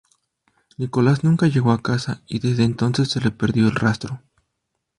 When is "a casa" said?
1.73-2.23